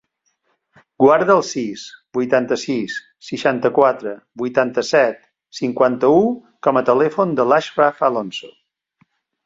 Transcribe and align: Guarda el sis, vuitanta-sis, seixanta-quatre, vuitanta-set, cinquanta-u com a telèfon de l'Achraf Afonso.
Guarda 1.03 1.35
el 1.39 1.43
sis, 1.49 1.83
vuitanta-sis, 2.19 2.97
seixanta-quatre, 3.29 4.15
vuitanta-set, 4.45 5.23
cinquanta-u 5.61 6.27
com 6.69 6.83
a 6.83 6.87
telèfon 6.93 7.41
de 7.43 7.51
l'Achraf 7.53 8.07
Afonso. 8.11 8.55